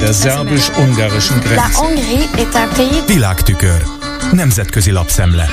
Der 0.00 0.12
szerbus-ungarischen 0.12 1.40
Grenze. 1.40 1.78
Világtükör. 3.06 3.82
Nemzetközi 4.32 4.90
lapszemle. 4.90 5.48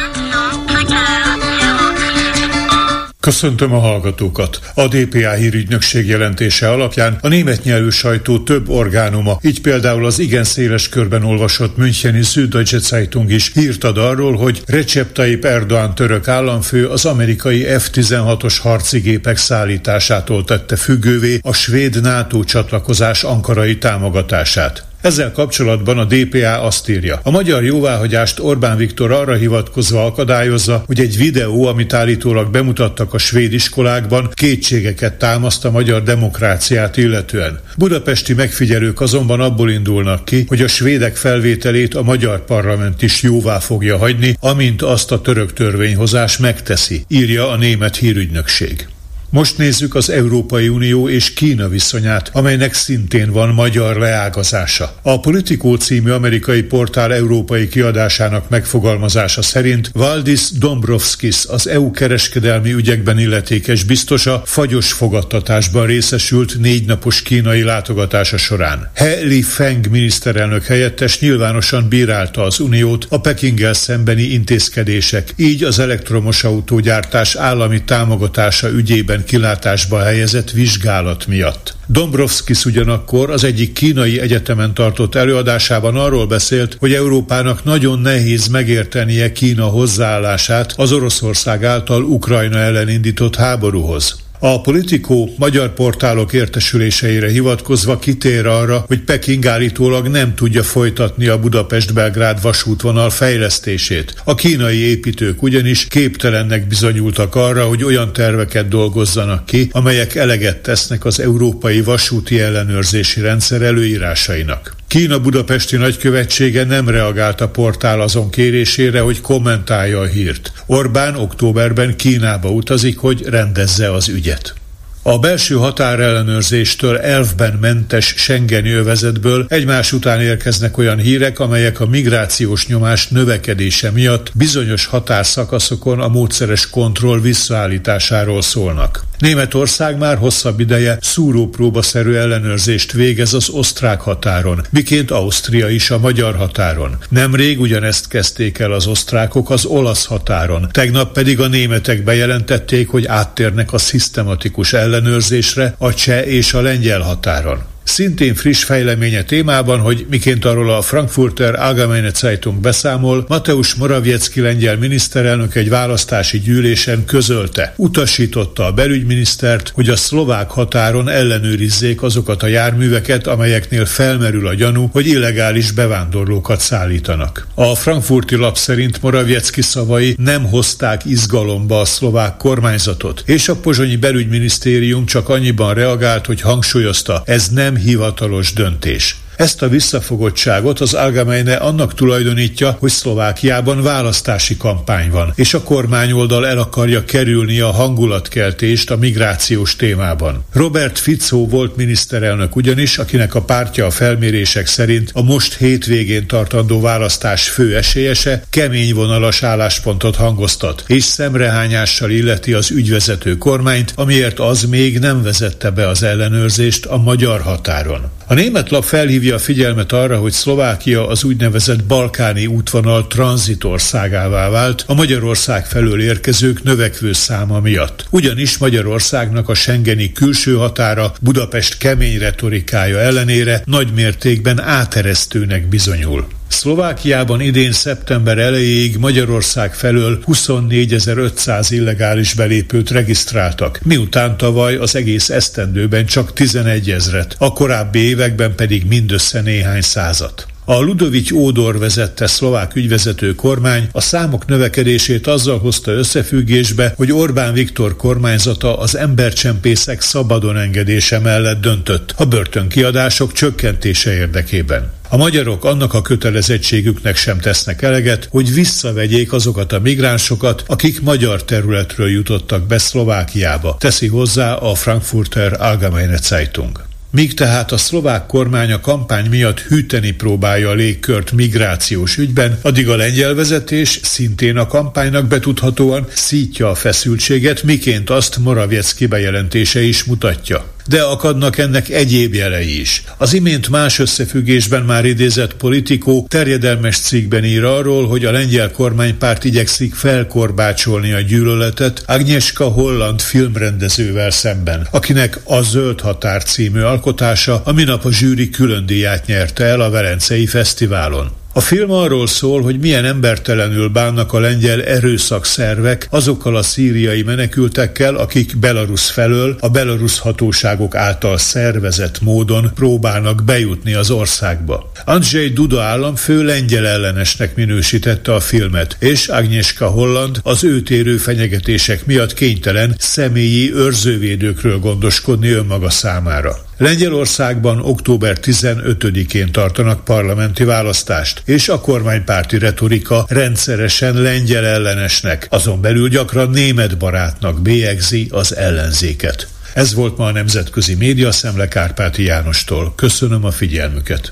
Köszöntöm 3.23 3.73
a 3.73 3.79
hallgatókat! 3.79 4.59
A 4.73 4.87
DPA 4.87 5.31
hírügynökség 5.31 6.07
jelentése 6.07 6.69
alapján 6.69 7.17
a 7.21 7.27
német 7.27 7.63
nyelvű 7.63 7.89
sajtó 7.89 8.39
több 8.39 8.69
orgánuma, 8.69 9.39
így 9.41 9.61
például 9.61 10.05
az 10.05 10.19
igen 10.19 10.43
széles 10.43 10.89
körben 10.89 11.23
olvasott 11.23 11.77
Müncheni 11.77 12.21
Süddeutsche 12.21 12.79
Zeitung 12.79 13.31
is 13.31 13.51
hírt 13.53 13.83
ad 13.83 13.97
arról, 13.97 14.35
hogy 14.35 14.61
Recep 14.65 15.11
Tayyip 15.11 15.45
Erdoğan 15.45 15.95
török 15.95 16.27
államfő 16.27 16.87
az 16.87 17.05
amerikai 17.05 17.61
F-16-os 17.61 18.57
harci 18.61 18.99
gépek 18.99 19.37
szállításától 19.37 20.43
tette 20.43 20.75
függővé 20.75 21.39
a 21.41 21.53
svéd 21.53 22.01
NATO 22.01 22.43
csatlakozás 22.43 23.23
ankarai 23.23 23.77
támogatását. 23.77 24.92
Ezzel 25.03 25.31
kapcsolatban 25.31 25.97
a 25.97 26.05
DPA 26.05 26.61
azt 26.61 26.89
írja. 26.89 27.19
A 27.23 27.31
magyar 27.31 27.63
jóváhagyást 27.63 28.39
Orbán 28.39 28.77
Viktor 28.77 29.11
arra 29.11 29.33
hivatkozva 29.33 30.05
akadályozza, 30.05 30.83
hogy 30.85 30.99
egy 30.99 31.17
videó, 31.17 31.65
amit 31.65 31.93
állítólag 31.93 32.51
bemutattak 32.51 33.13
a 33.13 33.17
svéd 33.17 33.53
iskolákban, 33.53 34.29
kétségeket 34.33 35.13
támaszt 35.13 35.65
a 35.65 35.71
magyar 35.71 36.03
demokráciát 36.03 36.97
illetően. 36.97 37.59
Budapesti 37.77 38.33
megfigyelők 38.33 39.01
azonban 39.01 39.39
abból 39.39 39.69
indulnak 39.69 40.25
ki, 40.25 40.45
hogy 40.47 40.61
a 40.61 40.67
svédek 40.67 41.15
felvételét 41.15 41.95
a 41.95 42.03
magyar 42.03 42.45
parlament 42.45 43.01
is 43.01 43.21
jóvá 43.21 43.59
fogja 43.59 43.97
hagyni, 43.97 44.37
amint 44.39 44.81
azt 44.81 45.11
a 45.11 45.21
török 45.21 45.53
törvényhozás 45.53 46.37
megteszi, 46.37 47.03
írja 47.07 47.49
a 47.49 47.55
német 47.55 47.95
hírügynökség. 47.95 48.87
Most 49.33 49.57
nézzük 49.57 49.95
az 49.95 50.09
Európai 50.09 50.67
Unió 50.67 51.09
és 51.09 51.33
Kína 51.33 51.67
viszonyát, 51.67 52.29
amelynek 52.33 52.73
szintén 52.73 53.31
van 53.31 53.49
magyar 53.49 53.97
leágazása. 53.97 54.95
A 55.01 55.19
Politico 55.19 55.75
című 55.75 56.11
amerikai 56.11 56.61
portál 56.61 57.13
európai 57.13 57.67
kiadásának 57.67 58.49
megfogalmazása 58.49 59.41
szerint 59.41 59.89
Valdis 59.93 60.49
Dombrovskis, 60.51 61.45
az 61.45 61.67
EU 61.67 61.91
kereskedelmi 61.91 62.73
ügyekben 62.73 63.19
illetékes 63.19 63.83
biztosa, 63.83 64.41
fagyos 64.45 64.91
fogadtatásban 64.91 65.85
részesült 65.85 66.59
négy 66.59 66.85
napos 66.85 67.21
kínai 67.21 67.63
látogatása 67.63 68.37
során. 68.37 68.89
He 68.95 69.15
Li 69.15 69.41
Feng 69.41 69.89
miniszterelnök 69.89 70.65
helyettes 70.65 71.19
nyilvánosan 71.19 71.87
bírálta 71.89 72.41
az 72.43 72.59
uniót 72.59 73.05
a 73.09 73.19
Pekinggel 73.19 73.73
szembeni 73.73 74.23
intézkedések, 74.23 75.33
így 75.35 75.63
az 75.63 75.79
elektromos 75.79 76.43
autógyártás 76.43 77.35
állami 77.35 77.83
támogatása 77.83 78.69
ügyében 78.69 79.21
kilátásba 79.23 80.01
helyezett 80.01 80.51
vizsgálat 80.51 81.27
miatt. 81.27 81.75
Dombrovskis 81.87 82.65
ugyanakkor 82.65 83.29
az 83.29 83.43
egyik 83.43 83.73
kínai 83.73 84.19
egyetemen 84.19 84.73
tartott 84.73 85.15
előadásában 85.15 85.95
arról 85.95 86.27
beszélt, 86.27 86.75
hogy 86.79 86.93
Európának 86.93 87.63
nagyon 87.63 87.99
nehéz 87.99 88.47
megértenie 88.47 89.31
Kína 89.31 89.65
hozzáállását 89.65 90.73
az 90.77 90.91
Oroszország 90.91 91.63
által 91.63 92.03
Ukrajna 92.03 92.57
ellen 92.57 92.89
indított 92.89 93.35
háborúhoz. 93.35 94.22
A 94.45 94.61
politikó 94.61 95.33
magyar 95.37 95.73
portálok 95.73 96.33
értesüléseire 96.33 97.29
hivatkozva 97.29 97.99
kitér 97.99 98.45
arra, 98.45 98.83
hogy 98.87 98.99
Peking 98.99 99.45
állítólag 99.45 100.07
nem 100.07 100.35
tudja 100.35 100.63
folytatni 100.63 101.27
a 101.27 101.39
Budapest-Belgrád 101.39 102.41
vasútvonal 102.41 103.09
fejlesztését. 103.09 104.21
A 104.23 104.35
kínai 104.35 104.77
építők 104.77 105.43
ugyanis 105.43 105.87
képtelennek 105.87 106.67
bizonyultak 106.67 107.35
arra, 107.35 107.65
hogy 107.65 107.83
olyan 107.83 108.13
terveket 108.13 108.67
dolgozzanak 108.67 109.45
ki, 109.45 109.69
amelyek 109.71 110.15
eleget 110.15 110.61
tesznek 110.61 111.05
az 111.05 111.19
európai 111.19 111.81
vasúti 111.81 112.39
ellenőrzési 112.39 113.21
rendszer 113.21 113.61
előírásainak. 113.61 114.75
Kína 114.87 115.19
budapesti 115.19 115.75
nagykövetsége 115.75 116.63
nem 116.63 116.89
reagált 116.89 117.41
a 117.41 117.49
portál 117.49 118.01
azon 118.01 118.29
kérésére, 118.29 118.99
hogy 118.99 119.21
kommentálja 119.21 119.99
a 119.99 120.05
hírt. 120.05 120.51
Orbán 120.73 121.15
októberben 121.15 121.95
Kínába 121.95 122.49
utazik, 122.49 122.97
hogy 122.97 123.25
rendezze 123.25 123.93
az 123.93 124.07
ügyet. 124.09 124.53
A 125.01 125.19
belső 125.19 125.55
határellenőrzéstől 125.55 126.97
elfben 126.97 127.53
mentes 127.61 128.13
Schengeni 128.17 128.71
övezetből 128.71 129.45
egymás 129.49 129.91
után 129.91 130.21
érkeznek 130.21 130.77
olyan 130.77 130.97
hírek, 130.97 131.39
amelyek 131.39 131.79
a 131.79 131.85
migrációs 131.85 132.67
nyomás 132.67 133.07
növekedése 133.07 133.91
miatt 133.91 134.31
bizonyos 134.33 134.85
határszakaszokon 134.85 135.99
a 135.99 136.07
módszeres 136.07 136.69
kontroll 136.69 137.19
visszaállításáról 137.19 138.41
szólnak. 138.41 139.05
Németország 139.19 139.97
már 139.97 140.17
hosszabb 140.17 140.59
ideje 140.59 140.97
szúrópróbaszerű 141.01 142.13
ellenőrzést 142.13 142.91
végez 142.91 143.33
az 143.33 143.49
osztrák 143.49 144.01
határon, 144.01 144.61
miként 144.69 145.11
Ausztria 145.11 145.69
is 145.69 145.91
a 145.91 145.99
magyar 145.99 146.35
határon. 146.35 146.97
Nemrég 147.09 147.59
ugyanezt 147.59 148.07
kezdték 148.07 148.59
el 148.59 148.71
az 148.71 148.87
osztrákok 148.87 149.49
az 149.49 149.65
olasz 149.65 150.05
határon, 150.05 150.69
tegnap 150.71 151.13
pedig 151.13 151.39
a 151.39 151.47
németek 151.47 152.03
bejelentették, 152.03 152.89
hogy 152.89 153.05
áttérnek 153.05 153.73
a 153.73 153.77
szisztematikus 153.77 154.73
ellenőrzésre 154.73 155.75
a 155.77 155.93
cseh 155.93 156.27
és 156.27 156.53
a 156.53 156.61
lengyel 156.61 157.01
határon. 157.01 157.72
Szintén 157.93 158.35
friss 158.35 158.63
fejleménye 158.63 159.23
témában, 159.23 159.79
hogy 159.79 160.05
miként 160.09 160.45
arról 160.45 160.69
a 160.69 160.81
Frankfurter 160.81 161.59
Allgemeine 161.59 162.09
Zeitung 162.13 162.59
beszámol, 162.59 163.25
Mateusz 163.27 163.73
Morawiecki 163.73 164.41
lengyel 164.41 164.77
miniszterelnök 164.77 165.55
egy 165.55 165.69
választási 165.69 166.39
gyűlésen 166.39 167.05
közölte, 167.05 167.73
utasította 167.77 168.65
a 168.65 168.71
belügyminisztert, 168.71 169.71
hogy 169.73 169.89
a 169.89 169.95
szlovák 169.95 170.49
határon 170.49 171.09
ellenőrizzék 171.09 172.03
azokat 172.03 172.43
a 172.43 172.47
járműveket, 172.47 173.27
amelyeknél 173.27 173.85
felmerül 173.85 174.47
a 174.47 174.53
gyanú, 174.53 174.89
hogy 174.91 175.07
illegális 175.07 175.71
bevándorlókat 175.71 176.59
szállítanak. 176.59 177.47
A 177.55 177.75
frankfurti 177.75 178.35
lap 178.35 178.57
szerint 178.57 179.01
Morawiecki 179.01 179.61
szavai 179.61 180.15
nem 180.17 180.43
hozták 180.43 181.05
izgalomba 181.05 181.79
a 181.79 181.85
szlovák 181.85 182.37
kormányzatot, 182.37 183.23
és 183.25 183.49
a 183.49 183.55
pozsonyi 183.55 183.95
belügyminisztérium 183.95 185.05
csak 185.05 185.29
annyiban 185.29 185.73
reagált, 185.73 186.25
hogy 186.25 186.41
hangsúlyozta, 186.41 187.23
ez 187.25 187.49
nem 187.49 187.81
hivatalos 187.83 188.53
döntés. 188.53 189.15
Ezt 189.43 189.61
a 189.61 189.69
visszafogottságot 189.69 190.79
az 190.79 190.93
Algemeine 190.93 191.55
annak 191.55 191.93
tulajdonítja, 191.93 192.77
hogy 192.79 192.89
Szlovákiában 192.89 193.81
választási 193.81 194.57
kampány 194.57 195.11
van, 195.11 195.31
és 195.35 195.53
a 195.53 195.63
kormányoldal 195.63 196.47
el 196.47 196.57
akarja 196.57 197.05
kerülni 197.05 197.59
a 197.59 197.71
hangulatkeltést 197.71 198.91
a 198.91 198.97
migrációs 198.97 199.75
témában. 199.75 200.45
Robert 200.53 200.99
Fico 200.99 201.47
volt 201.47 201.75
miniszterelnök 201.75 202.55
ugyanis, 202.55 202.97
akinek 202.97 203.35
a 203.35 203.41
pártja 203.41 203.85
a 203.85 203.91
felmérések 203.91 204.67
szerint 204.67 205.11
a 205.13 205.21
most 205.21 205.53
hétvégén 205.53 206.27
tartandó 206.27 206.81
választás 206.81 207.49
fő 207.49 207.75
esélyese, 207.75 208.43
kemény 208.49 208.93
vonalas 208.93 209.43
álláspontot 209.43 210.15
hangoztat, 210.15 210.83
és 210.87 211.03
szemrehányással 211.03 212.09
illeti 212.09 212.53
az 212.53 212.71
ügyvezető 212.71 213.37
kormányt, 213.37 213.93
amiért 213.95 214.39
az 214.39 214.63
még 214.63 214.99
nem 214.99 215.23
vezette 215.23 215.69
be 215.71 215.87
az 215.87 216.03
ellenőrzést 216.03 216.85
a 216.85 216.97
magyar 216.97 217.41
határon. 217.41 218.11
A 218.33 218.35
német 218.35 218.69
lap 218.69 218.83
felhívja 218.83 219.35
a 219.35 219.39
figyelmet 219.39 219.91
arra, 219.91 220.17
hogy 220.17 220.31
Szlovákia 220.31 221.07
az 221.07 221.23
úgynevezett 221.23 221.83
balkáni 221.83 222.45
útvonal 222.45 223.07
tranzitországává 223.07 224.49
vált 224.49 224.83
a 224.87 224.93
Magyarország 224.93 225.65
felől 225.65 226.01
érkezők 226.01 226.63
növekvő 226.63 227.13
száma 227.13 227.59
miatt. 227.59 228.05
Ugyanis 228.09 228.57
Magyarországnak 228.57 229.49
a 229.49 229.53
Schengeni 229.53 230.11
külső 230.11 230.55
határa 230.55 231.13
Budapest 231.21 231.77
kemény 231.77 232.17
retorikája 232.17 232.99
ellenére 232.99 233.61
nagy 233.65 233.93
mértékben 233.93 234.61
áteresztőnek 234.61 235.67
bizonyul. 235.67 236.27
Szlovákiában 236.53 237.41
idén 237.41 237.71
szeptember 237.71 238.37
elejéig 238.37 238.97
Magyarország 238.97 239.73
felől 239.73 240.19
24.500 240.27 241.67
illegális 241.69 242.33
belépőt 242.33 242.89
regisztráltak, 242.89 243.79
miután 243.83 244.37
tavaly 244.37 244.75
az 244.75 244.95
egész 244.95 245.29
esztendőben 245.29 246.05
csak 246.05 246.33
11 246.33 246.89
ezret, 246.91 247.35
a 247.37 247.53
korábbi 247.53 247.99
években 247.99 248.55
pedig 248.55 248.85
mindössze 248.87 249.41
néhány 249.41 249.81
százat. 249.81 250.45
A 250.65 250.79
Ludovic 250.79 251.31
Ódor 251.31 251.79
vezette 251.79 252.27
szlovák 252.27 252.75
ügyvezető 252.75 253.35
kormány 253.35 253.89
a 253.91 254.01
számok 254.01 254.45
növekedését 254.45 255.27
azzal 255.27 255.59
hozta 255.59 255.91
összefüggésbe, 255.91 256.93
hogy 256.97 257.11
Orbán 257.11 257.53
Viktor 257.53 257.95
kormányzata 257.95 258.77
az 258.77 258.97
embercsempészek 258.97 260.01
szabadon 260.01 260.57
engedése 260.57 261.19
mellett 261.19 261.61
döntött 261.61 262.13
a 262.17 262.25
börtönkiadások 262.25 263.33
csökkentése 263.33 264.13
érdekében. 264.13 264.91
A 265.13 265.17
magyarok 265.17 265.65
annak 265.65 265.93
a 265.93 266.01
kötelezettségüknek 266.01 267.15
sem 267.15 267.39
tesznek 267.39 267.81
eleget, 267.81 268.27
hogy 268.31 268.53
visszavegyék 268.53 269.33
azokat 269.33 269.71
a 269.71 269.79
migránsokat, 269.79 270.63
akik 270.67 271.01
magyar 271.01 271.43
területről 271.43 272.09
jutottak 272.09 272.67
be 272.67 272.77
Szlovákiába, 272.77 273.75
teszi 273.79 274.07
hozzá 274.07 274.53
a 274.53 274.75
Frankfurter 274.75 275.61
Allgemeine 275.61 276.17
Zeitung. 276.17 276.85
Míg 277.09 277.33
tehát 277.33 277.71
a 277.71 277.77
szlovák 277.77 278.25
kormány 278.25 278.71
a 278.71 278.79
kampány 278.79 279.29
miatt 279.29 279.59
hűteni 279.59 280.11
próbálja 280.11 280.69
a 280.69 280.73
légkört 280.73 281.31
migrációs 281.31 282.17
ügyben, 282.17 282.59
addig 282.61 282.89
a 282.89 282.95
lengyel 282.95 283.33
vezetés 283.33 283.99
szintén 284.03 284.57
a 284.57 284.67
kampánynak 284.67 285.27
betudhatóan 285.27 286.07
szítja 286.13 286.69
a 286.69 286.75
feszültséget, 286.75 287.63
miként 287.63 288.09
azt 288.09 288.37
Morawiecki 288.37 289.05
bejelentése 289.05 289.81
is 289.81 290.03
mutatja. 290.03 290.73
De 290.85 291.01
akadnak 291.01 291.57
ennek 291.57 291.89
egyéb 291.89 292.33
jelei 292.33 292.79
is. 292.79 293.03
Az 293.17 293.33
imént 293.33 293.69
más 293.69 293.99
összefüggésben 293.99 294.83
már 294.83 295.05
idézett 295.05 295.53
politikó 295.53 296.25
terjedelmes 296.29 296.97
cikkben 296.97 297.43
ír 297.43 297.63
arról, 297.63 298.07
hogy 298.07 298.25
a 298.25 298.31
lengyel 298.31 298.71
kormánypárt 298.71 299.43
igyekszik 299.43 299.95
felkorbácsolni 299.95 301.11
a 301.11 301.19
gyűlöletet 301.19 302.03
Agnieszka 302.07 302.65
Holland 302.65 303.21
filmrendezővel 303.21 304.31
szemben, 304.31 304.87
akinek 304.91 305.39
a 305.43 305.61
Zöld 305.61 306.01
Határ 306.01 306.43
című 306.43 306.81
alkotása 306.81 307.61
a 307.65 307.71
minap 307.71 308.05
a 308.05 308.11
zsűri 308.11 308.49
külön 308.49 308.85
díját 308.85 309.25
nyerte 309.25 309.63
el 309.63 309.81
a 309.81 309.89
Velencei 309.89 310.45
Fesztiválon. 310.45 311.42
A 311.55 311.61
film 311.61 311.91
arról 311.91 312.27
szól, 312.27 312.61
hogy 312.61 312.79
milyen 312.79 313.05
embertelenül 313.05 313.89
bánnak 313.89 314.33
a 314.33 314.39
lengyel 314.39 314.83
erőszakszervek 314.83 316.07
azokkal 316.09 316.55
a 316.55 316.63
szíriai 316.63 317.21
menekültekkel, 317.21 318.15
akik 318.15 318.57
Belarus 318.57 319.11
felől 319.11 319.55
a 319.59 319.69
belarusz 319.69 320.17
hatóságok 320.17 320.95
által 320.95 321.37
szervezett 321.37 322.21
módon 322.21 322.71
próbálnak 322.75 323.43
bejutni 323.43 323.93
az 323.93 324.11
országba. 324.11 324.91
Andrzej 325.05 325.47
Duda 325.47 325.81
államfő 325.81 326.43
lengyel 326.43 326.87
ellenesnek 326.87 327.55
minősítette 327.55 328.33
a 328.33 328.39
filmet, 328.39 328.95
és 328.99 329.27
Agnieszka 329.27 329.87
Holland 329.87 330.39
az 330.43 330.63
őt 330.63 330.89
érő 330.89 331.17
fenyegetések 331.17 332.05
miatt 332.05 332.33
kénytelen 332.33 332.95
személyi 332.97 333.73
őrzővédőkről 333.73 334.79
gondoskodni 334.79 335.49
önmaga 335.49 335.89
számára. 335.89 336.71
Lengyelországban 336.77 337.79
október 337.79 338.37
15-én 338.41 339.51
tartanak 339.51 340.03
parlamenti 340.03 340.63
választást, 340.63 341.41
és 341.45 341.69
a 341.69 341.79
kormánypárti 341.79 342.57
retorika 342.57 343.25
rendszeresen 343.27 344.21
lengyel 344.21 344.65
ellenesnek, 344.65 345.47
azon 345.49 345.81
belül 345.81 346.09
gyakran 346.09 346.49
német 346.49 346.97
barátnak 346.97 347.61
bélyegzi 347.61 348.27
az 348.31 348.55
ellenzéket. 348.55 349.47
Ez 349.73 349.93
volt 349.93 350.17
ma 350.17 350.25
a 350.25 350.31
Nemzetközi 350.31 350.95
Média 350.95 351.31
Szemle 351.31 351.67
Kárpáti 351.67 352.23
Jánostól. 352.23 352.93
Köszönöm 352.95 353.45
a 353.45 353.51
figyelmüket. 353.51 354.31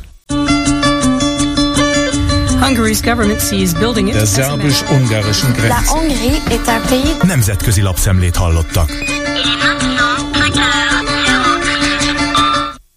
Der 4.11 4.27
szerbus-ungarischen 4.27 5.51
Grenze. 5.51 5.75
Nemzetközi 7.21 7.81
lapszemlét 7.81 8.35
hallottak. 8.35 8.89